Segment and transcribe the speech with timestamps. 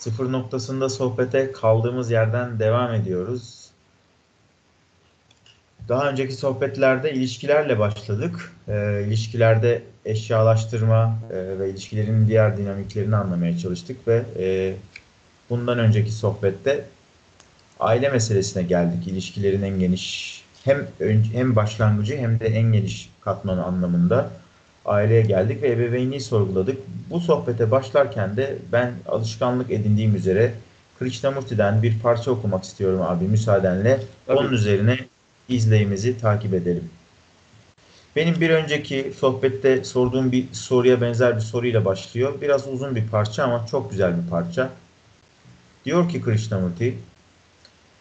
[0.00, 3.70] Sıfır noktasında sohbete kaldığımız yerden devam ediyoruz.
[5.88, 8.52] Daha önceki sohbetlerde ilişkilerle başladık.
[8.68, 14.74] E, ilişkilerde eşyalaştırma e, ve ilişkilerin diğer dinamiklerini anlamaya çalıştık ve e,
[15.50, 16.84] bundan önceki sohbette
[17.80, 19.08] aile meselesine geldik.
[19.08, 20.88] İlişkilerin en geniş hem
[21.32, 24.30] hem başlangıcı hem de en geniş katmanı anlamında
[24.90, 26.78] aileye geldik ve ebeveynliği sorguladık.
[27.10, 30.54] Bu sohbete başlarken de ben alışkanlık edindiğim üzere
[30.98, 34.00] Krishnamurti'den bir parça okumak istiyorum abi müsaadenle.
[34.26, 34.38] Tabii.
[34.38, 34.98] Onun üzerine
[35.48, 36.90] izleyimizi takip edelim.
[38.16, 42.40] Benim bir önceki sohbette sorduğum bir soruya benzer bir soruyla başlıyor.
[42.40, 44.70] Biraz uzun bir parça ama çok güzel bir parça.
[45.84, 46.98] Diyor ki Krishnamurti,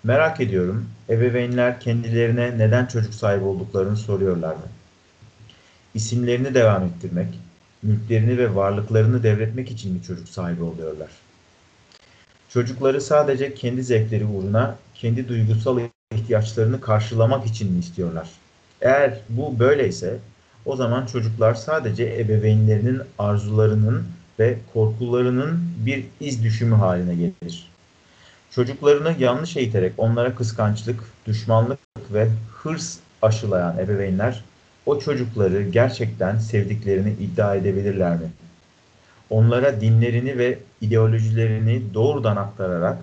[0.03, 4.61] merak ediyorum ebeveynler kendilerine neden çocuk sahibi olduklarını soruyorlar mı?
[5.93, 7.39] İsimlerini devam ettirmek,
[7.83, 11.09] mülklerini ve varlıklarını devretmek için mi çocuk sahibi oluyorlar?
[12.49, 15.79] Çocukları sadece kendi zevkleri uğruna, kendi duygusal
[16.15, 18.29] ihtiyaçlarını karşılamak için mi istiyorlar?
[18.81, 20.19] Eğer bu böyleyse
[20.65, 24.07] o zaman çocuklar sadece ebeveynlerinin arzularının
[24.39, 27.69] ve korkularının bir iz düşümü haline gelir.
[28.51, 31.79] Çocuklarını yanlış eğiterek onlara kıskançlık, düşmanlık
[32.13, 34.43] ve hırs aşılayan ebeveynler
[34.89, 38.31] o çocukları gerçekten sevdiklerini iddia edebilirler mi?
[39.29, 42.97] Onlara dinlerini ve ideolojilerini doğrudan aktararak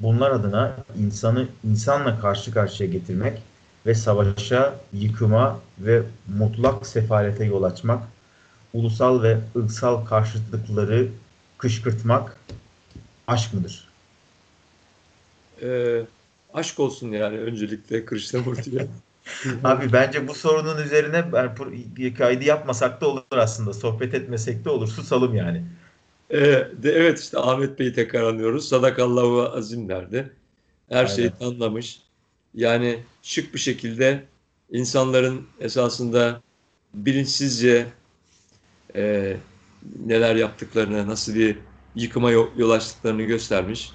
[0.00, 3.42] bunlar adına insanı insanla karşı karşıya getirmek
[3.86, 6.02] ve savaşa, yıkıma ve
[6.38, 8.02] mutlak sefalete yol açmak,
[8.74, 11.08] ulusal ve ırksal karşıtlıkları
[11.58, 12.36] kışkırtmak
[13.26, 13.88] aşk mıdır?
[15.62, 16.02] Ee,
[16.54, 18.86] aşk olsun yani öncelikle Krishnamurti'ye.
[19.64, 21.54] Abi bence bu sorunun üzerine ben
[22.14, 23.72] kaydı yapmasak da olur aslında.
[23.72, 24.88] Sohbet etmesek de olur.
[24.88, 25.64] Susalım yani.
[26.30, 28.68] De, evet işte Ahmet Bey'i tekrar anlıyoruz.
[28.68, 30.30] Sadakallahu azim derdi.
[30.88, 31.16] Her Aynen.
[31.16, 32.00] şeyi anlamış.
[32.54, 34.24] Yani şık bir şekilde
[34.70, 36.40] insanların esasında
[36.94, 37.86] bilinçsizce
[38.96, 39.36] e,
[40.06, 41.58] neler yaptıklarını, nasıl bir
[41.94, 43.92] yıkıma yol açtıklarını göstermiş.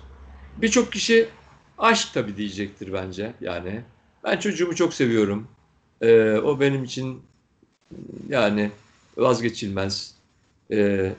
[0.58, 1.30] Birçok kişi
[1.78, 3.82] aşk tabii diyecektir bence yani.
[4.24, 5.48] Ben çocuğumu çok seviyorum.
[6.02, 7.22] Ee, o benim için
[8.30, 8.72] yani
[9.18, 10.16] vazgeçilmez.
[10.72, 11.14] Ee,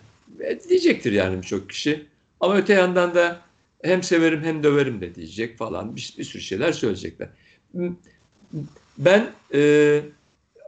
[0.69, 2.07] diyecektir yani birçok kişi.
[2.41, 3.41] Ama öte yandan da
[3.83, 7.29] hem severim hem döverim de diyecek falan bir, bir sürü şeyler söyleyecekler.
[8.99, 10.01] Ben e,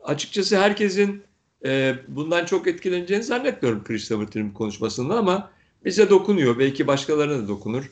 [0.04, 1.22] açıkçası herkesin
[1.64, 5.50] e, bundan çok etkileneceğini zannetmiyorum Krishnamurti'nin konuşmasında ama
[5.84, 6.58] bize dokunuyor.
[6.58, 7.90] Belki başkalarına da dokunur.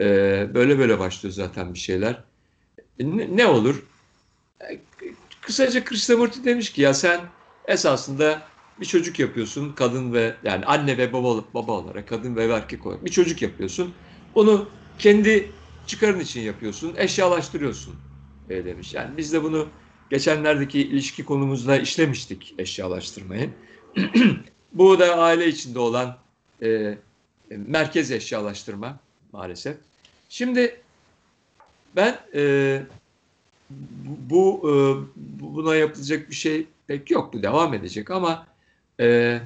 [0.00, 0.04] E,
[0.54, 2.22] böyle böyle başlıyor zaten bir şeyler.
[2.98, 3.82] Ne, olur?
[4.60, 4.80] E,
[5.40, 7.20] kısaca Krishnamurti demiş ki ya sen
[7.68, 8.42] esasında
[8.80, 13.04] bir çocuk yapıyorsun kadın ve yani anne ve baba, baba olarak kadın ve erkek olarak
[13.04, 13.94] bir çocuk yapıyorsun.
[14.34, 14.68] Onu
[14.98, 15.50] kendi
[15.86, 17.94] çıkarın için yapıyorsun, eşyalaştırıyorsun
[18.50, 18.94] e, demiş.
[18.94, 19.68] Yani biz de bunu
[20.10, 23.50] geçenlerdeki ilişki konumuzda işlemiştik eşyalaştırmayı.
[24.72, 26.16] Bu da aile içinde olan
[26.62, 26.98] e,
[27.50, 29.00] merkez eşyalaştırma
[29.32, 29.76] maalesef.
[30.28, 30.83] Şimdi
[31.96, 32.82] ben e,
[34.30, 34.72] bu e,
[35.40, 37.32] buna yapılacak bir şey pek yok.
[37.32, 38.46] Bu devam edecek ama
[39.00, 39.40] e,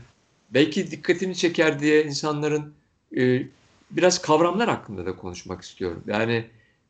[0.50, 2.75] belki dikkatini çeker diye insanların
[3.16, 3.42] e,
[3.91, 6.03] biraz kavramlar hakkında da konuşmak istiyorum.
[6.06, 6.44] Yani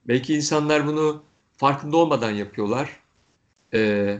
[0.09, 1.23] belki insanlar bunu
[1.57, 3.01] farkında olmadan yapıyorlar.
[3.75, 4.19] E,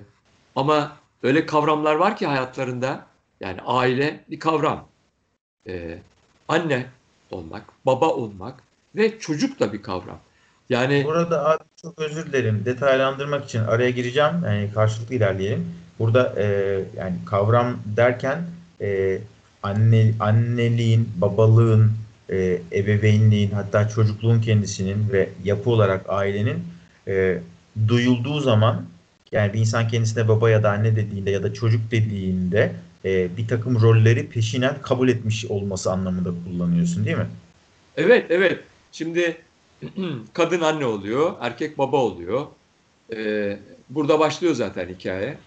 [0.57, 3.07] ama öyle kavramlar var ki hayatlarında
[3.41, 4.89] yani aile bir kavram.
[5.67, 5.99] E,
[6.49, 6.87] anne
[7.31, 8.63] olmak, baba olmak
[8.97, 10.21] ve çocuk da bir kavram.
[10.71, 12.63] Yani Burada abi çok özür dilerim.
[12.65, 14.33] Detaylandırmak için araya gireceğim.
[14.45, 15.67] Yani karşılıklı ilerleyelim.
[15.99, 16.45] Burada e,
[16.97, 18.43] yani kavram derken
[18.81, 19.19] e,
[19.63, 21.93] anne anneliğin, babalığın,
[22.31, 26.65] e, ebeveynliğin hatta çocukluğun kendisinin ve yapı olarak ailenin
[27.09, 27.39] e,
[27.89, 28.85] duyulduğu zaman
[29.33, 32.73] yani bir insan kendisine baba ya da anne dediğinde ya da çocuk dediğinde
[33.05, 37.27] e, bir takım rolleri peşinen kabul etmiş olması anlamında kullanıyorsun değil mi?
[37.97, 38.61] Evet, evet.
[38.93, 39.37] Şimdi
[40.33, 42.47] kadın anne oluyor, erkek baba oluyor.
[43.13, 43.59] Ee,
[43.91, 45.39] burada başlıyor zaten hikaye.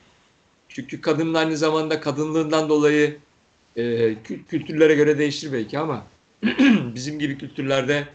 [0.69, 3.17] Çünkü kadının aynı zamanda kadınlığından dolayı
[3.77, 4.15] e,
[4.49, 6.05] kültürlere göre değişir belki ama
[6.95, 8.07] bizim gibi kültürlerde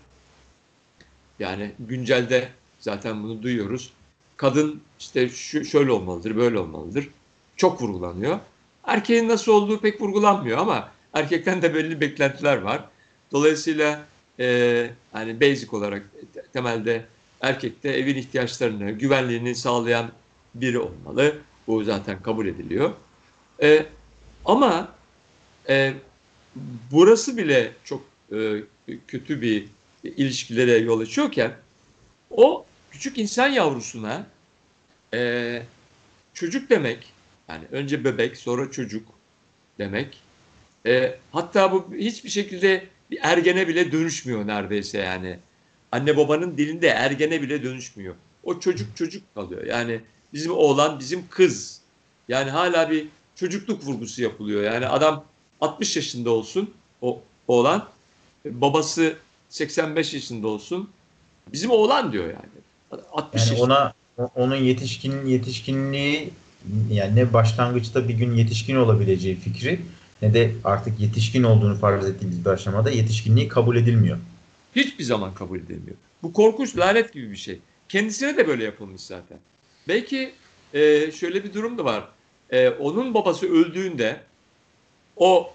[1.39, 2.49] yani güncelde
[2.81, 3.93] zaten bunu duyuyoruz.
[4.37, 7.09] Kadın işte şu, şöyle olmalıdır, böyle olmalıdır.
[7.57, 8.39] Çok vurgulanıyor.
[8.85, 12.85] Erkeğin nasıl olduğu pek vurgulanmıyor ama erkekten de belli beklentiler var.
[13.33, 14.05] Dolayısıyla
[14.41, 16.03] e, hani basic olarak
[16.53, 17.05] temelde
[17.41, 20.13] erkekte evin ihtiyaçlarını, güvenliğini sağlayan
[20.55, 21.39] biri olmalı.
[21.67, 22.93] Bu zaten kabul ediliyor.
[23.63, 23.87] E,
[24.45, 24.95] ama
[25.69, 25.95] e,
[26.93, 28.63] burası bile çok e,
[29.09, 29.69] kötü bir
[30.05, 31.53] ilişkilere yol açıyorken
[32.31, 34.27] o küçük insan yavrusuna
[35.15, 35.63] e,
[36.35, 37.13] çocuk demek
[37.49, 39.09] yani önce bebek sonra çocuk
[39.79, 40.23] demek
[40.87, 45.39] e, hatta bu hiçbir şekilde bir ergene bile dönüşmüyor neredeyse yani.
[45.93, 48.15] Anne babanın dilinde ergene bile dönüşmüyor.
[48.43, 49.65] O çocuk çocuk kalıyor.
[49.65, 50.01] Yani
[50.33, 51.81] bizim oğlan bizim kız.
[52.29, 53.07] Yani hala bir
[53.37, 54.63] çocukluk vurgusu yapılıyor.
[54.63, 55.25] Yani adam
[55.61, 56.71] 60 yaşında olsun
[57.03, 57.89] o oğlan
[58.45, 59.17] babası
[59.49, 60.91] 85 yaşında olsun
[61.53, 63.01] bizim oğlan diyor yani.
[63.13, 63.65] 60 Yani yaşında.
[63.65, 63.95] ona
[64.35, 66.31] onun yetişkin yetişkinliği
[66.91, 69.81] yani ne başlangıçta bir gün yetişkin olabileceği fikri
[70.23, 74.19] ne de artık yetişkin olduğunu farz ettiğimiz bir aşamada yetişkinliği kabul edilmiyor.
[74.77, 75.97] hiçbir zaman kabul edilmiyor.
[76.23, 77.59] Bu korkunç lanet gibi bir şey.
[77.89, 79.39] Kendisine de böyle yapılmış zaten.
[79.89, 80.33] Belki
[80.75, 82.09] e, şöyle bir durum da var.
[82.51, 84.21] E, onun babası öldüğünde
[85.17, 85.53] o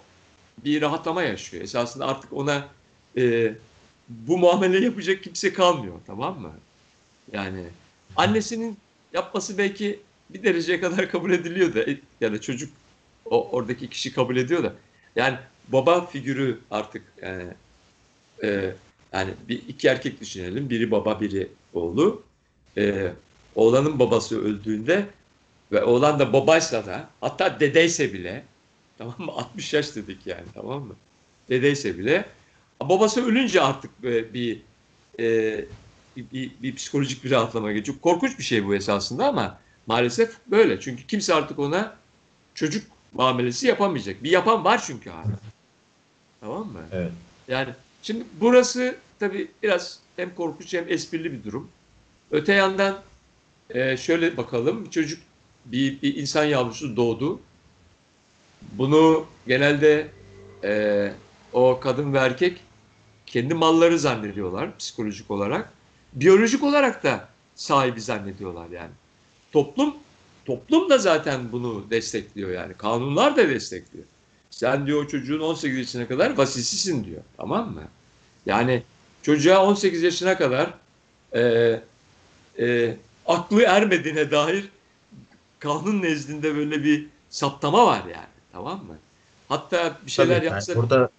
[0.65, 1.63] bir rahatlama yaşıyor.
[1.63, 2.67] Esasında artık ona
[3.17, 3.53] e,
[4.09, 5.95] bu muamele yapacak kimse kalmıyor.
[6.07, 6.51] Tamam mı?
[7.33, 7.63] Yani
[8.15, 8.77] annesinin
[9.13, 9.99] yapması belki
[10.29, 11.85] bir dereceye kadar kabul ediliyor da
[12.21, 12.69] ya da çocuk
[13.31, 14.73] o oradaki kişi kabul ediyor da
[15.15, 15.37] yani
[15.67, 17.47] baba figürü artık yani
[18.43, 18.73] e,
[19.13, 20.69] yani bir iki erkek düşünelim.
[20.69, 22.23] Biri baba, biri oğlu.
[22.77, 23.11] Ee,
[23.55, 25.05] oğlanın babası öldüğünde
[25.71, 28.43] ve oğlan da babaysa da hatta dedeyse bile
[28.97, 29.31] tamam mı?
[29.31, 30.95] 60 yaş dedik yani tamam mı?
[31.49, 32.25] Dedeyse bile
[32.81, 34.61] babası ölünce artık böyle bir,
[35.19, 35.65] e,
[36.17, 37.97] bir, bir, bir psikolojik bir rahatlama geçiyor.
[38.01, 40.79] Korkunç bir şey bu esasında ama maalesef böyle.
[40.79, 41.95] Çünkü kimse artık ona
[42.55, 42.83] çocuk
[43.13, 44.23] muamelesi yapamayacak.
[44.23, 45.39] Bir yapan var çünkü hala.
[46.41, 46.81] Tamam mı?
[46.91, 47.11] Evet.
[47.47, 47.69] Yani
[48.01, 51.69] şimdi burası tabii biraz hem korkunç hem esprili bir durum.
[52.31, 53.01] Öte yandan
[53.69, 54.85] e, şöyle bakalım.
[54.85, 55.21] Bir çocuk
[55.65, 57.39] bir, bir insan yavrusu doğdu.
[58.71, 60.07] Bunu genelde
[60.63, 61.13] e,
[61.53, 62.61] o kadın ve erkek
[63.25, 65.73] kendi malları zannediyorlar psikolojik olarak.
[66.13, 68.91] Biyolojik olarak da sahibi zannediyorlar yani.
[69.51, 69.95] Toplum
[70.45, 72.73] toplum da zaten bunu destekliyor yani.
[72.73, 74.05] Kanunlar da destekliyor.
[74.49, 77.21] Sen diyor çocuğun 18 yaşına kadar vasisisin diyor.
[77.37, 77.83] Tamam mı?
[78.45, 78.83] Yani
[79.21, 80.73] çocuğa 18 yaşına kadar
[81.33, 81.79] e,
[82.59, 82.95] e,
[83.25, 84.69] aklı ermediğine dair
[85.59, 88.31] kanun nezdinde böyle bir saptama var yani.
[88.51, 88.97] Tamam mı?
[89.49, 90.75] Hatta bir şeyler Tabii, yani yapsa...
[90.75, 91.09] burada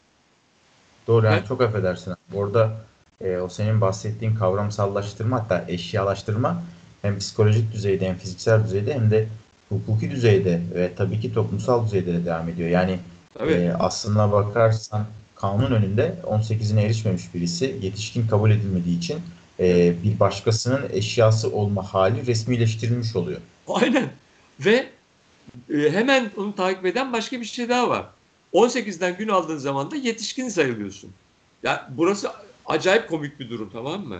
[1.06, 2.14] doğru yani Ben- çok affedersin.
[2.34, 2.84] Orada
[3.20, 6.62] e, o senin bahsettiğin kavramsallaştırma hatta eşyalaştırma
[7.02, 9.26] hem psikolojik düzeyde hem fiziksel düzeyde hem de
[9.68, 12.68] hukuki düzeyde ve tabii ki toplumsal düzeyde de devam ediyor.
[12.68, 12.98] Yani
[13.34, 13.52] Tabii.
[13.52, 19.18] e, aslına bakarsan kanun önünde 18'ine erişmemiş birisi yetişkin kabul edilmediği için
[19.60, 23.40] e, bir başkasının eşyası olma hali resmileştirilmiş oluyor.
[23.68, 24.08] Aynen.
[24.60, 24.88] Ve
[25.70, 28.06] e, hemen onu takip eden başka bir şey daha var.
[28.52, 31.10] 18'den gün aldığın zaman da yetişkin sayılıyorsun.
[31.62, 32.30] Ya burası
[32.66, 34.18] acayip komik bir durum tamam mı?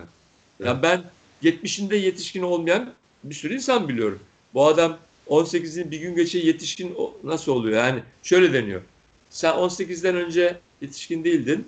[0.63, 1.03] Ya ben
[1.43, 2.93] 70'inde yetişkin olmayan
[3.23, 4.19] bir sürü insan biliyorum.
[4.53, 4.97] Bu adam
[5.27, 7.77] 18'in bir gün geçe yetişkin nasıl oluyor?
[7.77, 8.81] Yani şöyle deniyor.
[9.29, 11.67] Sen 18'den önce yetişkin değildin.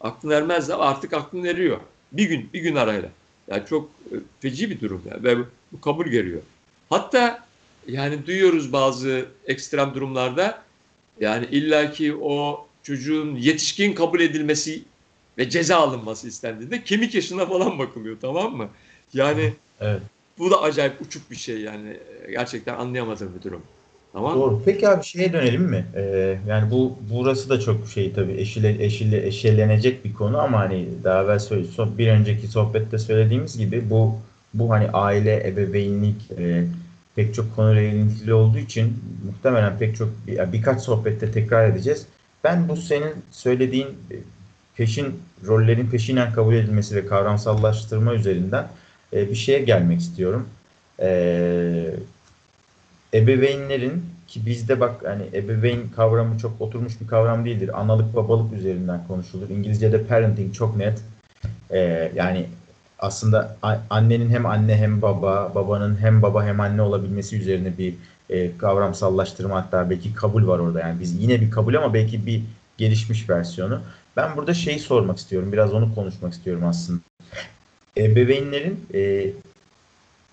[0.00, 1.80] Aklın ermez ama artık aklın eriyor.
[2.12, 3.08] Bir gün, bir gün arayla.
[3.50, 5.22] Yani çok e, feci bir durum ya.
[5.22, 6.42] Ve bu- bu kabul görüyor.
[6.90, 7.46] Hatta
[7.88, 10.62] yani duyuyoruz bazı ekstrem durumlarda
[11.20, 14.82] yani illaki o çocuğun yetişkin kabul edilmesi
[15.38, 18.68] ve ceza alınması istendiğinde kemik yaşına falan bakılıyor tamam mı?
[19.14, 20.00] Yani Evet.
[20.38, 21.96] bu da acayip uçuk bir şey yani
[22.30, 23.62] gerçekten anlayamadığım bir durum.
[24.12, 24.34] Tamam?
[24.34, 24.62] Doğru.
[24.64, 25.86] Peki abi şeye dönelim mi?
[25.96, 30.88] Ee, yani bu burası da çok şey tabii eşile, eşile, eşelenecek bir konu ama hani
[31.04, 34.14] daha evvel söyle, so- bir önceki sohbette söylediğimiz gibi bu
[34.54, 36.64] bu hani aile, ebeveynlik e,
[37.16, 38.92] pek çok konuyla ilintili olduğu için
[39.26, 42.06] muhtemelen pek çok bir- birkaç sohbette tekrar edeceğiz.
[42.44, 44.16] Ben bu senin söylediğin e,
[44.76, 45.06] peşin
[45.46, 48.68] rollerin peşinen kabul edilmesi ve kavramsallaştırma üzerinden
[49.16, 50.48] e, bir şeye gelmek istiyorum.
[50.98, 51.94] Eee
[53.14, 57.80] ebeveynlerin ki bizde bak hani ebeveyn kavramı çok oturmuş bir kavram değildir.
[57.80, 59.50] Analık babalık üzerinden konuşulur.
[59.50, 61.02] İngilizce'de parenting çok net.
[61.70, 62.46] Ee, yani
[62.98, 63.56] aslında
[63.90, 67.94] annenin hem anne hem baba, babanın hem baba hem anne olabilmesi üzerine bir
[68.30, 70.80] e, kavramsallaştırma hatta belki kabul var orada.
[70.80, 72.42] Yani biz yine bir kabul ama belki bir
[72.78, 73.80] gelişmiş versiyonu.
[74.16, 75.52] Ben burada şeyi sormak istiyorum.
[75.52, 77.00] Biraz onu konuşmak istiyorum aslında.
[77.96, 79.30] Ebeveynlerin e,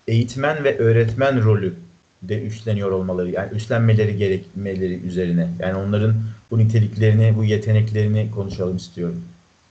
[0.08, 1.74] eğitmen ve öğretmen rolü
[2.22, 6.14] de üstleniyor olmaları yani üstlenmeleri gerekmeleri üzerine yani onların
[6.50, 9.24] bu niteliklerini bu yeteneklerini konuşalım istiyorum.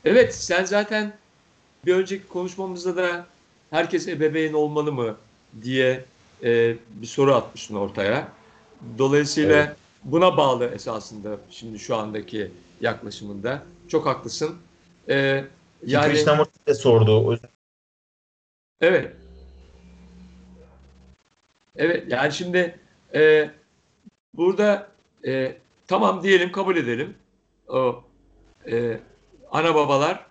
[0.05, 1.13] Evet sen zaten
[1.85, 3.25] bir önceki konuşmamızda da
[3.71, 5.15] herkes ebeveyn olmalı mı
[5.63, 6.05] diye
[6.43, 8.27] e, bir soru atmıştın ortaya.
[8.97, 9.75] Dolayısıyla Evet.
[10.03, 13.61] buna bağlı esasında şimdi şu andaki yaklaşımında.
[13.87, 14.55] Çok haklısın.
[15.09, 15.43] E,
[15.87, 17.17] Yani Krishnamurti de sordu.
[17.17, 17.37] O-
[18.83, 19.15] evet.
[21.75, 22.79] Evet yani şimdi
[23.15, 23.49] e,
[24.33, 24.91] burada
[25.25, 27.15] e, tamam diyelim kabul edelim.
[27.67, 28.03] O
[28.71, 28.99] e,
[29.51, 30.25] ana babalar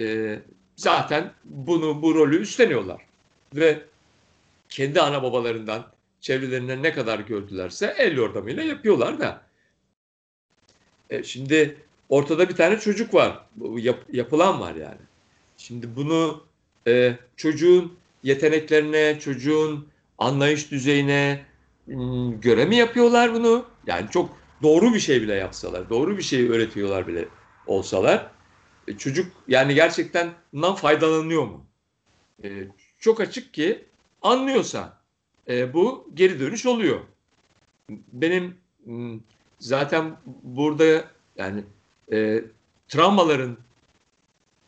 [0.00, 0.38] e,
[0.76, 3.02] zaten bunu bu rolü üstleniyorlar
[3.54, 3.82] ve
[4.68, 5.86] kendi ana babalarından
[6.20, 9.42] çevrelerinden ne kadar gördülerse el yordamıyla yapıyorlar da.
[11.10, 11.76] E, şimdi
[12.08, 13.44] ortada bir tane çocuk var.
[13.76, 15.00] Yap- yapılan var yani.
[15.56, 16.44] Şimdi bunu
[16.86, 19.88] e, çocuğun yeteneklerine, çocuğun
[20.18, 21.44] anlayış düzeyine
[21.86, 23.64] m, göre mi yapıyorlar bunu?
[23.86, 27.28] Yani çok doğru bir şey bile yapsalar, doğru bir şey öğretiyorlar bile
[27.66, 28.30] olsalar,
[28.88, 31.66] e, çocuk yani gerçekten bundan faydalanıyor mu?
[32.44, 32.48] E,
[32.98, 33.84] çok açık ki
[34.22, 35.00] anlıyorsa
[35.48, 37.00] e, bu geri dönüş oluyor.
[38.12, 39.18] Benim m,
[39.58, 41.04] zaten burada
[41.36, 41.64] yani
[42.12, 42.44] e,
[42.88, 43.58] travmaların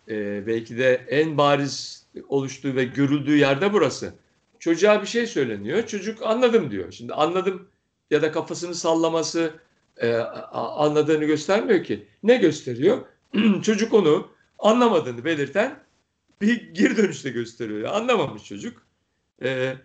[0.09, 4.15] e, belki de en bariz oluştuğu ve görüldüğü yerde burası.
[4.59, 5.87] Çocuğa bir şey söyleniyor.
[5.87, 6.93] Çocuk anladım diyor.
[6.93, 7.69] Şimdi anladım
[8.11, 9.55] ya da kafasını sallaması
[9.97, 10.15] e,
[10.53, 12.07] anladığını göstermiyor ki.
[12.23, 13.07] Ne gösteriyor?
[13.63, 15.81] çocuk onu anlamadığını belirten
[16.41, 17.95] bir geri dönüşte gösteriyor.
[17.95, 18.87] Anlamamış çocuk.
[19.43, 19.77] E,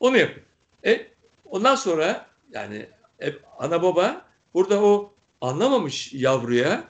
[0.00, 0.46] onu yapıyor.
[0.86, 1.06] E,
[1.44, 2.86] ondan sonra yani
[3.22, 6.84] e, ana baba burada o anlamamış yavruya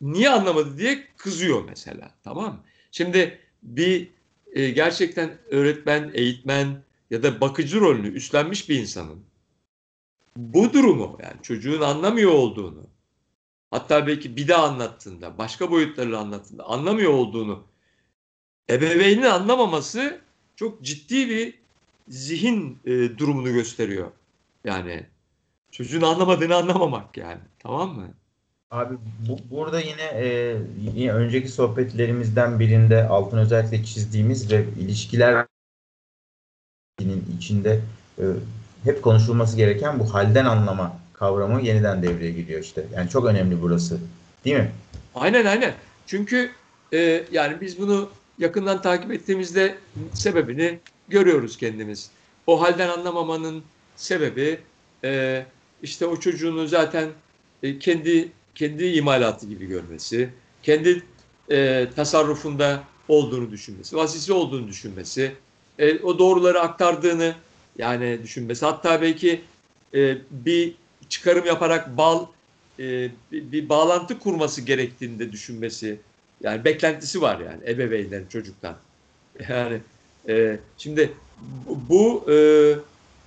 [0.00, 2.10] niye anlamadı diye kızıyor mesela.
[2.24, 2.60] Tamam mı?
[2.90, 4.08] Şimdi bir
[4.52, 9.24] e, gerçekten öğretmen, eğitmen ya da bakıcı rolünü üstlenmiş bir insanın
[10.36, 12.86] bu durumu yani çocuğun anlamıyor olduğunu
[13.70, 17.64] hatta belki bir daha anlattığında başka boyutlarıyla anlattığında anlamıyor olduğunu
[18.70, 20.20] ebeveynin anlamaması
[20.56, 21.58] çok ciddi bir
[22.08, 24.10] zihin e, durumunu gösteriyor.
[24.64, 25.06] Yani
[25.70, 28.14] çocuğun anlamadığını anlamamak yani tamam mı?
[28.72, 28.94] Abi
[29.28, 30.56] bu, burada yine, e,
[30.94, 35.46] yine önceki sohbetlerimizden birinde altın özellikle çizdiğimiz ve ilişkiler
[37.38, 37.80] içinde
[38.18, 38.24] e,
[38.84, 42.84] hep konuşulması gereken bu halden anlama kavramı yeniden devreye giriyor işte.
[42.94, 43.98] Yani çok önemli burası.
[44.44, 44.70] Değil mi?
[45.14, 45.74] Aynen aynen.
[46.06, 46.50] Çünkü
[46.92, 49.78] e, yani biz bunu yakından takip ettiğimizde
[50.14, 52.10] sebebini görüyoruz kendimiz.
[52.46, 53.62] O halden anlamamanın
[53.96, 54.60] sebebi
[55.04, 55.44] e,
[55.82, 57.08] işte o çocuğunu zaten
[57.62, 60.28] e, kendi kendi imalatı gibi görmesi,
[60.62, 61.02] kendi
[61.50, 65.32] e, tasarrufunda olduğunu düşünmesi, vasisi olduğunu düşünmesi,
[65.78, 67.34] e, o doğruları aktardığını
[67.78, 68.64] yani düşünmesi.
[68.66, 69.40] Hatta belki
[69.94, 70.74] e, bir
[71.08, 72.26] çıkarım yaparak bal
[72.78, 76.00] e, bir, bir bağlantı kurması gerektiğini de düşünmesi.
[76.42, 78.76] Yani beklentisi var yani ebeveynlerin çocuktan.
[79.48, 79.80] Yani
[80.28, 81.12] e, şimdi
[81.88, 82.34] bu, e,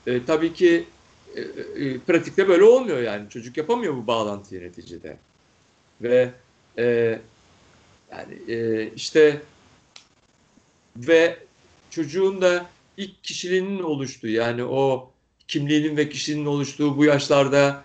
[0.07, 0.85] e, tabii ki
[1.35, 1.41] e,
[1.85, 3.29] e, pratikte böyle olmuyor yani.
[3.29, 5.17] Çocuk yapamıyor bu bağlantıyı neticede.
[6.01, 6.31] Ve
[6.77, 7.19] e,
[8.11, 9.41] yani e, işte
[10.97, 11.37] ve
[11.89, 12.65] çocuğun da
[12.97, 15.11] ilk kişiliğinin oluştuğu yani o
[15.47, 17.83] kimliğinin ve kişiliğinin oluştuğu bu yaşlarda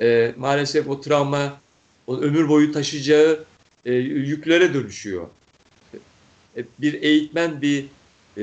[0.00, 1.60] e, maalesef o travma
[2.06, 3.44] o ömür boyu taşıyacağı
[3.84, 5.26] e, yüklere dönüşüyor.
[6.56, 7.84] E, bir eğitmen, bir
[8.38, 8.42] e,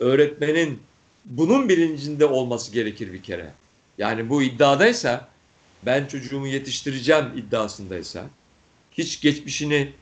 [0.00, 0.80] öğretmenin
[1.24, 3.50] bunun bilincinde olması gerekir bir kere.
[3.98, 5.28] Yani bu iddiadaysa
[5.86, 8.26] ben çocuğumu yetiştireceğim iddiasındaysa
[8.92, 9.92] hiç geçmişini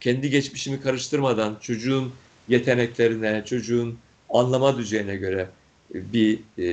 [0.00, 2.12] kendi geçmişimi karıştırmadan çocuğun
[2.48, 3.98] yeteneklerine, çocuğun
[4.30, 5.48] anlama düzeyine göre
[5.94, 6.64] bir, e,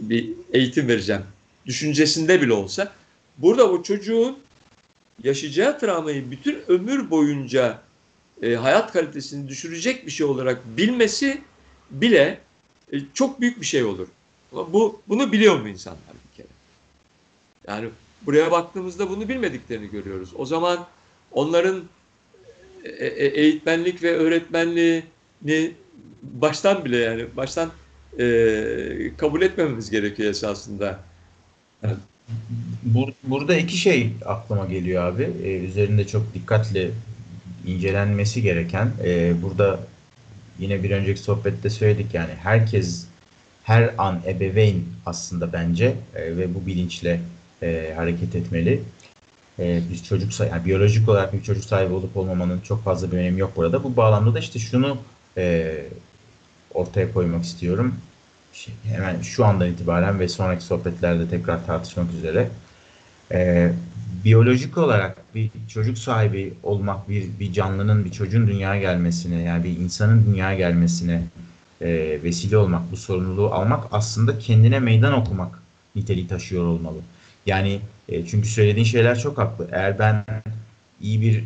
[0.00, 1.22] bir eğitim vereceğim
[1.66, 2.92] düşüncesinde bile olsa
[3.38, 4.38] burada o çocuğun
[5.22, 7.80] yaşayacağı travmayı bütün ömür boyunca
[8.42, 11.40] e, hayat kalitesini düşürecek bir şey olarak bilmesi
[11.90, 12.38] bile
[12.92, 14.08] e, çok büyük bir şey olur.
[14.52, 16.48] Bu bunu biliyor mu insanlar bir kere?
[17.68, 17.88] Yani
[18.26, 20.30] buraya baktığımızda bunu bilmediklerini görüyoruz.
[20.36, 20.86] O zaman
[21.32, 21.82] onların
[22.84, 25.72] e, e, eğitmenlik ve öğretmenliğini
[26.22, 27.70] baştan bile yani baştan
[28.18, 31.00] e, kabul etmememiz gerekiyor esasında.
[32.94, 35.30] Bur- burada iki şey aklıma geliyor abi.
[35.42, 36.90] Ee, üzerinde çok dikkatle
[37.66, 38.92] incelenmesi gereken.
[39.04, 39.80] Ee, burada
[40.58, 43.06] yine bir önceki sohbette söyledik yani herkes
[43.64, 47.20] her an ebeveyn aslında bence e, ve bu bilinçle
[47.62, 48.82] e, hareket etmeli.
[49.58, 53.40] E, biz çocuk yani biyolojik olarak bir çocuk sahibi olup olmamanın çok fazla bir önemi
[53.40, 53.84] yok burada.
[53.84, 54.98] Bu bağlamda da işte şunu
[55.36, 55.74] e,
[56.74, 57.94] ortaya koymak istiyorum.
[58.52, 62.48] Şey, hemen şu andan itibaren ve sonraki sohbetlerde tekrar tartışmak üzere.
[63.32, 63.72] Ee,
[64.24, 69.76] biyolojik olarak bir çocuk sahibi olmak, bir, bir canlının, bir çocuğun dünyaya gelmesine, yani bir
[69.76, 71.22] insanın dünyaya gelmesine
[71.80, 75.62] e, vesile olmak, bu sorumluluğu almak aslında kendine meydan okumak
[75.96, 76.98] niteliği taşıyor olmalı.
[77.46, 79.68] Yani e, çünkü söylediğin şeyler çok haklı.
[79.72, 80.24] Eğer ben
[81.00, 81.44] iyi bir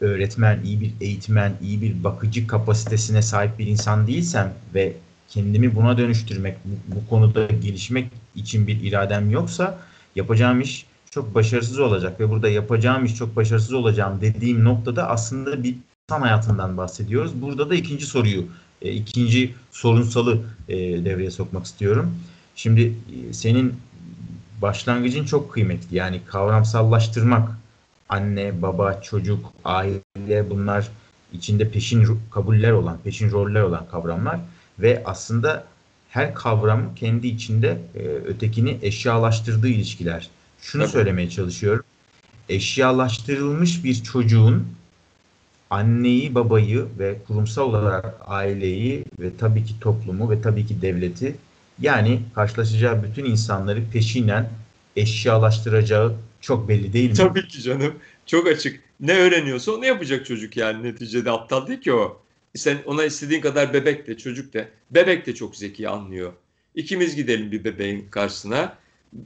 [0.00, 4.92] öğretmen, iyi bir eğitmen, iyi bir bakıcı kapasitesine sahip bir insan değilsem ve
[5.28, 9.78] kendimi buna dönüştürmek, bu, bu konuda gelişmek için bir iradem yoksa
[10.16, 15.62] yapacağım iş çok başarısız olacak ve burada yapacağım iş çok başarısız olacağım dediğim noktada aslında
[15.62, 15.76] bir
[16.10, 17.42] insan hayatından bahsediyoruz.
[17.42, 18.46] Burada da ikinci soruyu,
[18.82, 22.14] e, ikinci sorunsalı e, devreye sokmak istiyorum.
[22.54, 23.74] Şimdi e, senin
[24.62, 25.96] başlangıcın çok kıymetli.
[25.96, 27.50] Yani kavramsallaştırmak,
[28.08, 30.88] anne, baba, çocuk, aile bunlar
[31.32, 34.40] içinde peşin kabuller olan, peşin roller olan kavramlar
[34.78, 35.64] ve aslında
[36.08, 40.30] her kavram kendi içinde e, ötekini eşyalaştırdığı ilişkiler.
[40.62, 40.92] Şunu Tabii.
[40.92, 41.84] söylemeye çalışıyorum.
[42.48, 44.66] Eşyalaştırılmış bir çocuğun
[45.70, 51.36] anneyi, babayı ve kurumsal olarak aileyi ve tabii ki toplumu ve tabii ki devleti
[51.80, 54.50] yani karşılaşacağı bütün insanları peşinen
[54.96, 57.16] eşyalaştıracağı çok belli değil mi?
[57.16, 57.94] Tabii ki canım.
[58.26, 58.80] Çok açık.
[59.00, 60.82] Ne öğreniyorsa onu yapacak çocuk yani.
[60.82, 62.20] Neticede aptal değil ki o.
[62.54, 64.68] Sen ona istediğin kadar bebek de çocuk de.
[64.90, 66.32] Bebek de çok zeki anlıyor.
[66.74, 68.76] İkimiz gidelim bir bebeğin karşısına.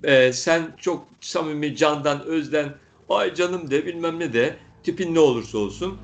[0.05, 2.75] Ee, sen çok samimi candan özden
[3.09, 5.99] ay canım de bilmem ne de tipin ne olursa olsun.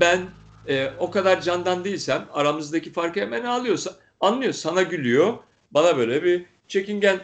[0.00, 0.20] Ben
[0.68, 5.34] e, o kadar candan değilsem aramızdaki farkı hemen alıyorsa anlıyor sana gülüyor.
[5.70, 7.20] Bana böyle bir çekingen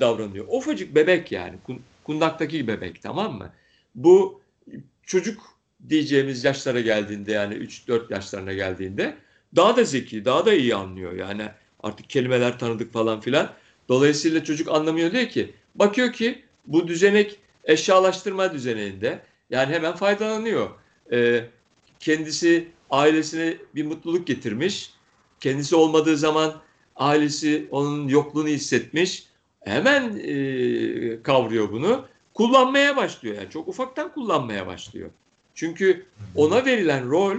[0.00, 0.46] davranıyor.
[0.48, 1.56] Ufacık bebek yani.
[1.66, 3.52] kun- Kundaktaki bebek tamam mı?
[3.94, 4.40] Bu
[5.02, 5.40] çocuk
[5.88, 9.16] diyeceğimiz yaşlara geldiğinde yani 3-4 yaşlarına geldiğinde
[9.56, 11.12] daha da zeki, daha da iyi anlıyor.
[11.12, 11.42] Yani
[11.82, 13.50] artık kelimeler tanıdık falan filan.
[13.90, 15.52] Dolayısıyla çocuk anlamıyor diyor ki.
[15.74, 20.70] Bakıyor ki bu düzenek eşyalaştırma düzeneğinde yani hemen faydalanıyor.
[21.12, 21.44] Ee,
[22.00, 24.90] kendisi ailesine bir mutluluk getirmiş.
[25.40, 26.60] Kendisi olmadığı zaman
[26.96, 29.26] ailesi onun yokluğunu hissetmiş.
[29.60, 32.04] Hemen e, kavruyor bunu.
[32.34, 35.10] Kullanmaya başlıyor yani çok ufaktan kullanmaya başlıyor.
[35.54, 37.36] Çünkü ona verilen rol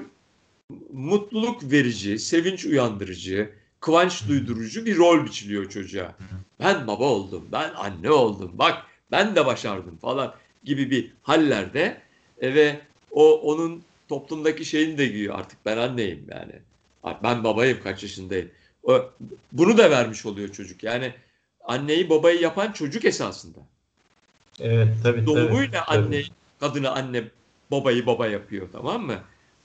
[0.93, 6.15] mutluluk verici, sevinç uyandırıcı, kıvanç duydurucu bir rol biçiliyor çocuğa.
[6.59, 12.01] Ben baba oldum, ben anne oldum, bak ben de başardım falan gibi bir hallerde
[12.41, 12.79] e, ve
[13.11, 16.53] o onun toplumdaki şeyini de giyiyor artık ben anneyim yani.
[17.23, 18.51] Ben babayım kaç yaşındayım.
[18.83, 19.11] O,
[19.51, 20.83] bunu da vermiş oluyor çocuk.
[20.83, 21.13] Yani
[21.65, 23.59] anneyi babayı yapan çocuk esasında.
[24.59, 26.21] Evet tabii Doğumuyla tabii, anne,
[26.59, 27.23] kadını anne,
[27.71, 29.19] babayı baba yapıyor tamam mı?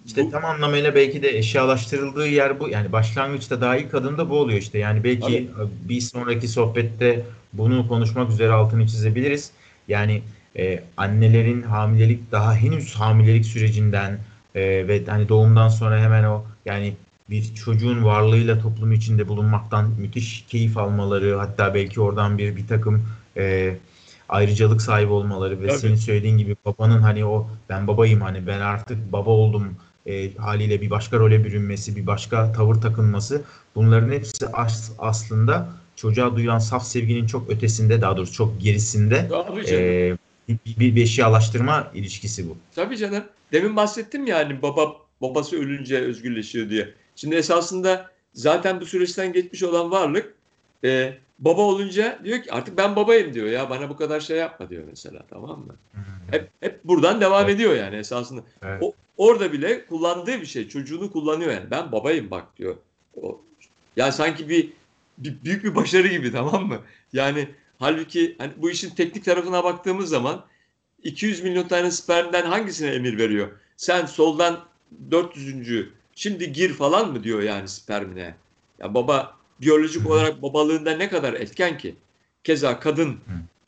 [0.07, 2.69] İşte Bu- tam anlamıyla belki de eşyalaştırıldığı yer bu.
[2.69, 4.79] Yani başlangıçta daha ilk adımda bu oluyor işte.
[4.79, 5.69] Yani belki Tabii.
[5.89, 9.51] bir sonraki sohbette bunu konuşmak üzere altını çizebiliriz.
[9.89, 10.23] Yani
[10.59, 14.19] e, annelerin hamilelik daha henüz hamilelik sürecinden
[14.55, 16.95] e, ve hani doğumdan sonra hemen o yani
[17.31, 23.09] bir çocuğun varlığıyla toplum içinde bulunmaktan müthiş keyif almaları hatta belki oradan bir bir takım
[23.37, 23.77] e,
[24.29, 25.79] ayrıcalık sahibi olmaları ve Tabii.
[25.79, 30.81] senin söylediğin gibi babanın hani o ben babayım hani ben artık baba oldum e, haliyle
[30.81, 33.43] bir başka role bürünmesi, bir başka tavır takınması
[33.75, 39.29] bunların hepsi as- aslında çocuğa duyulan saf sevginin çok ötesinde daha doğrusu çok gerisinde
[39.71, 40.17] e,
[40.49, 42.57] bir, bir, bir eşyalaştırma ilişkisi bu.
[42.75, 43.25] Tabii canım.
[43.53, 46.95] Demin bahsettim ya hani baba babası ölünce özgürleşiyor diye.
[47.17, 50.35] Şimdi esasında zaten bu süreçten geçmiş olan varlık
[50.85, 54.71] e, baba olunca diyor ki artık ben babayım diyor ya bana bu kadar şey yapma
[54.71, 55.77] diyor mesela tamam mı?
[56.31, 57.55] Hep, hep buradan devam Evet.
[57.55, 58.41] ediyor yani esasında.
[58.63, 58.83] Evet.
[58.83, 62.77] O, orada bile kullandığı bir şey çocuğunu kullanıyor yani ben babayım bak diyor.
[63.23, 63.41] O,
[63.97, 64.73] yani sanki bir,
[65.19, 66.81] bir büyük bir başarı gibi tamam mı?
[67.13, 67.49] Yani
[67.79, 70.45] halbuki hani bu işin teknik tarafına baktığımız zaman
[71.03, 73.49] 200 milyon tane spermden hangisine emir veriyor?
[73.77, 74.65] Sen soldan
[75.11, 75.87] 400.
[76.15, 78.35] şimdi gir falan mı diyor yani spermine?
[78.79, 81.95] Ya baba biyolojik olarak babalığında ne kadar etken ki?
[82.45, 83.19] Keza kadın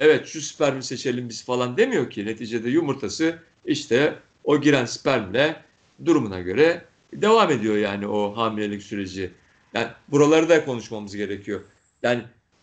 [0.01, 2.27] evet şu spermi seçelim biz falan demiyor ki.
[2.27, 5.63] Neticede yumurtası işte o giren spermle
[6.05, 9.31] durumuna göre devam ediyor yani o hamilelik süreci.
[9.75, 11.61] Yani buraları da konuşmamız gerekiyor.
[12.03, 12.23] Yani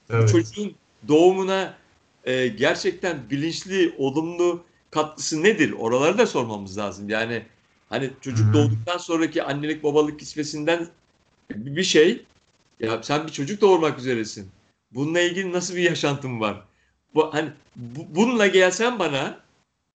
[0.09, 0.29] Evet.
[0.29, 0.75] çocuğun
[1.07, 1.73] doğumuna
[2.23, 5.71] e, gerçekten bilinçli, olumlu katkısı nedir?
[5.71, 7.09] Oraları da sormamız lazım.
[7.09, 7.43] Yani
[7.89, 8.53] hani çocuk hı.
[8.53, 10.87] doğduktan sonraki annelik babalık kisvesinden
[11.49, 12.25] bir şey.
[12.79, 14.51] Ya sen bir çocuk doğurmak üzeresin.
[14.91, 16.65] Bununla ilgili nasıl bir yaşantın var?
[17.15, 19.39] Bu, hani bu- bununla gelsen bana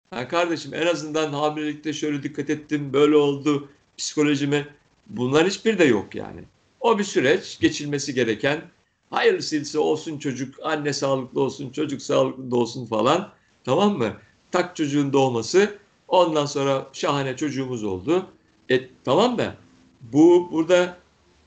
[0.09, 4.67] ha kardeşim en azından hamilelikte şöyle dikkat ettim, böyle oldu psikolojime.
[5.07, 6.43] Bunlar hiçbir de yok yani.
[6.79, 8.61] O bir süreç geçilmesi gereken
[9.09, 13.31] hayırlısıysa olsun çocuk, anne sağlıklı olsun, çocuk sağlıklı da olsun falan.
[13.63, 14.13] Tamam mı?
[14.51, 15.77] Tak çocuğun doğması.
[16.07, 18.27] Ondan sonra şahane çocuğumuz oldu.
[18.69, 19.55] E tamam da
[20.01, 20.97] bu burada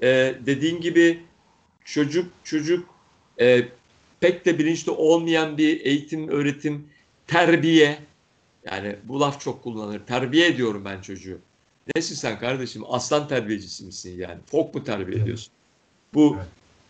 [0.02, 1.22] e, dediğin gibi
[1.84, 2.88] çocuk çocuk
[3.40, 3.68] e,
[4.20, 6.86] pek de bilinçli olmayan bir eğitim, öğretim,
[7.26, 7.98] terbiye
[8.72, 10.00] Yani bu laf çok kullanılır.
[10.06, 11.38] Terbiye ediyorum ben çocuğu.
[11.96, 12.82] Nesin sen kardeşim?
[12.88, 14.38] Aslan terbiyecisi misin yani?
[14.46, 15.22] Fok mu terbiye Evet.
[15.22, 15.52] ediyorsun?
[16.14, 16.36] Bu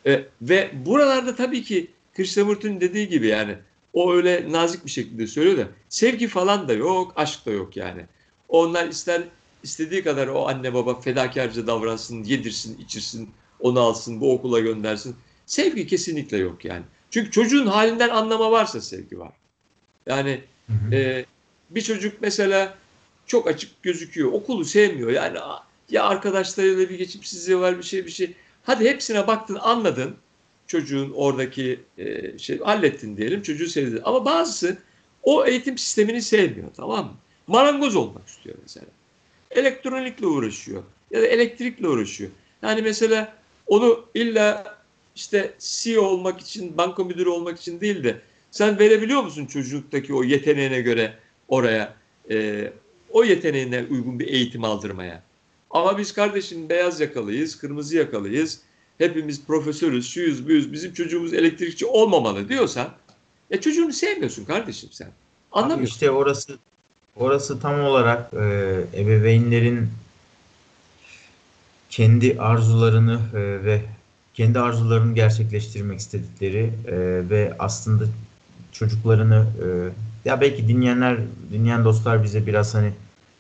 [0.05, 0.21] Evet.
[0.21, 3.57] e, ve buralarda tabii ki Krishnamurti'nin dediği gibi yani
[3.93, 8.03] o öyle nazik bir şekilde söylüyor da sevgi falan da yok, aşk da yok yani.
[8.49, 9.23] Onlar ister
[9.62, 15.17] istediği kadar o anne baba fedakarca davransın, yedirsin, içirsin, onu alsın, bu okula göndersin.
[15.47, 16.83] Sevgi kesinlikle yok yani.
[17.11, 19.33] Çünkü çocuğun halinden anlama varsa sevgi var.
[20.07, 20.95] Yani Hı hı.
[20.95, 21.25] ee,
[21.70, 22.74] bir çocuk mesela
[23.26, 24.33] çok açık gözüküyor.
[24.33, 25.11] Okulu sevmiyor.
[25.11, 25.38] Yani
[25.90, 28.35] ya arkadaşlarıyla bir geçimsizliği var bir şey bir şey.
[28.62, 30.16] Hadi hepsine baktın anladın.
[30.66, 33.42] Çocuğun oradaki e, şey hallettin diyelim.
[33.42, 34.00] Çocuğu sevdin.
[34.04, 34.78] Ama bazısı
[35.22, 37.14] o eğitim sistemini sevmiyor tamam mı?
[37.46, 38.87] Marangoz olmak istiyor mesela.
[39.50, 40.83] Elektronikle uğraşıyor.
[41.11, 42.31] Ya da elektrikle uğraşıyor.
[42.62, 43.35] Yani mesela
[43.66, 44.78] onu illa
[45.16, 50.24] işte CEO olmak için, banka müdürü olmak için değil de sen verebiliyor musun çocuktaki o
[50.24, 51.14] yeteneğine göre
[51.49, 51.95] oraya
[52.31, 52.71] e,
[53.11, 55.23] o yeteneğine uygun bir eğitim aldırmaya?
[55.71, 58.61] Ama biz kardeşim beyaz yakalıyız, kırmızı yakalıyız.
[58.99, 60.73] Hepimiz profesörüz, şuyuz, buyuz.
[60.73, 62.89] Bizim çocuğumuz elektrikçi olmamalı diyorsan
[63.51, 65.09] ya çocuğunu sevmiyorsun kardeşim sen.
[65.53, 65.95] Anlamıyorsun.
[65.95, 66.59] İşte orası
[67.17, 68.39] orası tam olarak e,
[68.95, 69.89] ebeveynlerin
[71.91, 73.83] kendi arzularını e, ve
[74.35, 76.97] kendi arzularını gerçekleştirmek istedikleri e,
[77.31, 78.05] ve aslında
[78.73, 79.67] çocuklarını e,
[80.24, 81.16] ya belki dinleyenler
[81.52, 82.92] dinleyen dostlar bize biraz hani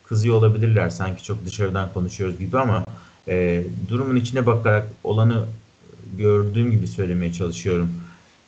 [0.04, 2.84] kızıyor olabilirler sanki çok dışarıdan konuşuyoruz gibi ama
[3.28, 5.44] e, durumun içine bakarak olanı
[6.18, 7.90] gördüğüm gibi söylemeye çalışıyorum.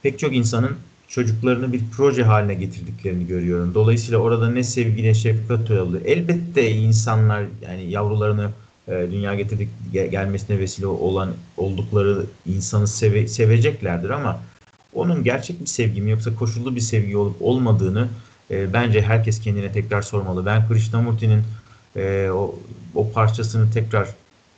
[0.02, 0.70] Pek çok insanın
[1.08, 3.74] çocuklarını bir proje haline getirdiklerini görüyorum.
[3.74, 6.02] Dolayısıyla orada ne sevgi ne şefkat oluyor.
[6.04, 8.50] Elbette insanlar yani yavrularını
[8.88, 14.40] e, dünya getirdik ge- gelmesine vesile olan oldukları insanı seve- seveceklerdir ama
[14.94, 18.08] onun gerçek bir sevgi mi yoksa koşullu bir sevgi olup olmadığını
[18.50, 20.46] e, bence herkes kendine tekrar sormalı.
[20.46, 21.42] Ben Krishnamurti'nin
[21.96, 22.58] e, o,
[22.94, 24.08] o parçasını tekrar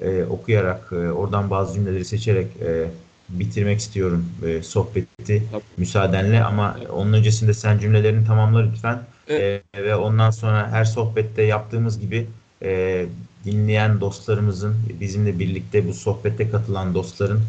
[0.01, 2.91] e, okuyarak e, oradan bazı cümleleri seçerek e,
[3.29, 5.63] bitirmek istiyorum e, sohbeti Tabii.
[5.77, 9.65] müsaadenle ama onun öncesinde sen cümlelerini tamamla lütfen Evet.
[9.75, 12.27] E, ve ondan sonra her sohbette yaptığımız gibi
[12.63, 13.07] e,
[13.45, 17.41] dinleyen dostlarımızın bizimle birlikte bu sohbete katılan dostların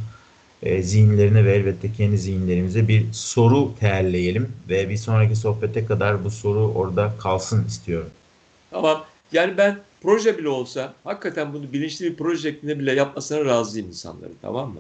[0.64, 6.32] e, zihinlerine ve elbette kendi zihinlerimize bir soru teelleyelim ve bir sonraki sohbete kadar bu
[6.32, 8.10] soru orada kalsın istiyorum.
[8.72, 9.06] Tamam.
[9.32, 14.38] Yani ben proje bile olsa hakikaten bunu bilinçli bir proje şeklinde bile yapmasına razıyım insanların
[14.42, 14.80] tamam mı?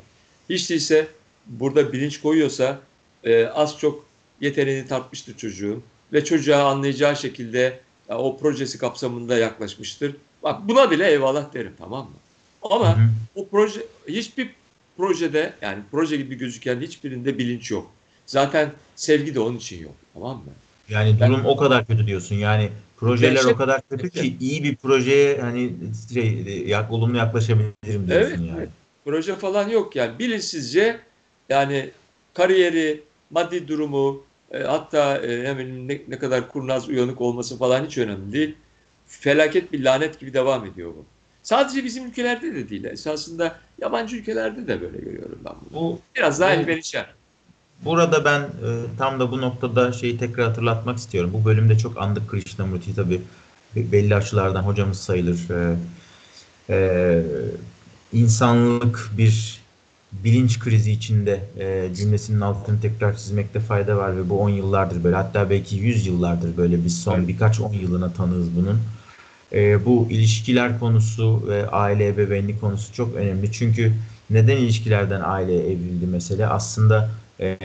[0.49, 1.07] Hiç değilse
[1.47, 2.79] burada bilinç koyuyorsa
[3.23, 4.05] e, az çok
[4.41, 10.15] yeteneğini tartmıştır çocuğun ve çocuğa anlayacağı şekilde ya, o projesi kapsamında yaklaşmıştır.
[10.43, 12.15] Bak buna bile eyvallah derim tamam mı?
[12.61, 13.09] Ama Hı hı.
[13.35, 14.49] o proje hiçbir
[14.97, 17.91] projede yani proje gibi gözüken hiçbirinde bilinç yok.
[18.25, 20.43] Zaten sevgi de onun için yok tamam mı?
[20.89, 22.35] Yani Ben- durum o kadar kötü diyorsun.
[22.35, 25.73] Yani projeler Dehşet- o kadar kötü ki iyi bir projeye hani
[26.13, 28.51] şey, yak, olumlu yaklaşabilirim diyorsun Evet, yani.
[28.57, 28.69] evet.
[29.05, 30.99] Proje falan yok yani bilinçsizce
[31.49, 31.89] yani
[32.33, 37.97] kariyeri, maddi durumu e, hatta e, hemen ne, ne kadar kurnaz uyanık olması falan hiç
[37.97, 38.55] önemli değil.
[39.07, 41.05] Felaket bir lanet gibi devam ediyor bu.
[41.43, 42.83] Sadece bizim ülkelerde de değil.
[42.83, 45.79] Esasında yabancı ülkelerde de böyle görüyorum ben bunu.
[45.81, 47.05] Bu Biraz daha elverişer.
[47.85, 51.31] Burada ben e, tam da bu noktada şeyi tekrar hatırlatmak istiyorum.
[51.33, 53.21] Bu bölümde çok andık Krishnamurti tabii
[53.75, 55.39] be- belli açılardan hocamız sayılır.
[55.49, 55.75] E,
[56.69, 57.23] e,
[58.13, 59.63] insanlık bir
[60.11, 65.15] bilinç krizi içinde e, cümlesinin altını tekrar çizmekte fayda var ve bu 10 yıllardır böyle
[65.15, 67.27] hatta belki 100 yıllardır böyle biz son Evet.
[67.27, 68.79] birkaç 10 yılına tanığız bunun.
[69.53, 73.51] E, bu ilişkiler konusu ve aile ebeveynlik konusu çok önemli.
[73.51, 73.93] Çünkü
[74.29, 76.47] neden ilişkilerden aileye evrildi mesele?
[76.47, 77.57] Aslında e,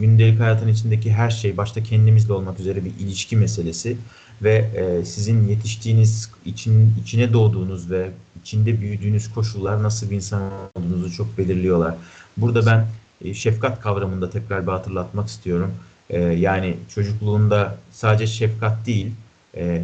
[0.00, 3.96] gündelik hayatın içindeki her şey başta kendimizle olmak üzere bir ilişki meselesi
[4.42, 8.10] ve e, sizin yetiştiğiniz için içine doğduğunuz ve
[8.42, 11.94] içinde büyüdüğünüz koşullar nasıl bir insan olduğunuzu çok belirliyorlar.
[12.36, 12.86] Burada ben
[13.24, 15.72] e, şefkat kavramında tekrar bir hatırlatmak istiyorum.
[16.10, 19.10] E, yani çocukluğunda sadece şefkat değil,
[19.56, 19.82] e,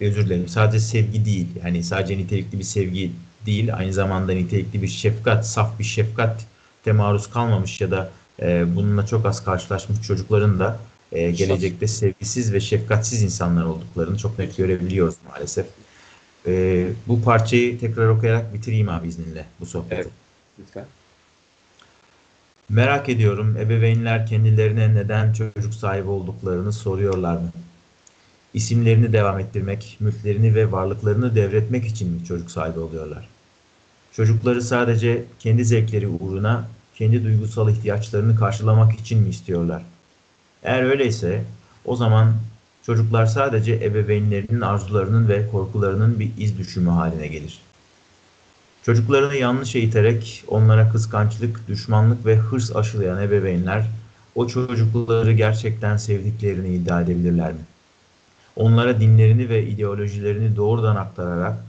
[0.00, 3.12] özür dilerim, sadece sevgi değil, yani sadece nitelikli bir sevgi
[3.46, 8.10] değil, aynı zamanda nitelikli bir şefkat, saf bir şefkate maruz kalmamış ya da
[8.42, 10.78] e, bununla çok az karşılaşmış çocukların da
[11.12, 15.66] e, gelecekte sevgisiz ve şefkatsiz insanlar olduklarını çok net görebiliyoruz maalesef.
[16.46, 19.94] E, bu parçayı tekrar okuyarak bitireyim abi izninle bu sohbeti.
[19.94, 20.08] Evet.
[20.58, 20.84] Lütfen.
[22.68, 27.52] Merak ediyorum ebeveynler kendilerine neden çocuk sahibi olduklarını soruyorlar mı?
[28.54, 33.28] İsimlerini devam ettirmek, mülklerini ve varlıklarını devretmek için mi çocuk sahibi oluyorlar?
[34.12, 39.82] Çocukları sadece kendi zevkleri uğruna, kendi duygusal ihtiyaçlarını karşılamak için mi istiyorlar?
[40.62, 41.44] Eğer öyleyse
[41.84, 42.34] o zaman
[42.86, 47.60] çocuklar sadece ebeveynlerinin arzularının ve korkularının bir iz düşümü haline gelir.
[48.82, 53.86] Çocuklarını yanlış eğiterek onlara kıskançlık, düşmanlık ve hırs aşılayan ebeveynler
[54.34, 57.60] o çocukları gerçekten sevdiklerini iddia edebilirler mi?
[58.56, 61.64] Onlara dinlerini ve ideolojilerini doğrudan aktararak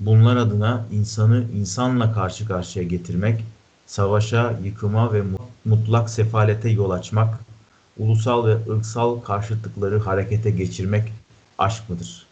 [0.00, 3.44] bunlar adına insanı insanla karşı karşıya getirmek,
[3.86, 7.38] savaşa, yıkıma ve mu- mutlak sefalete yol açmak,
[7.98, 11.12] ulusal ve ırksal karşıtlıkları harekete geçirmek
[11.58, 12.25] aşk mıdır?